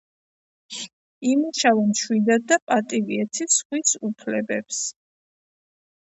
[1.31, 4.81] იმუშავე მშვიდად და პატივი ეცი სხვის უფლებებს.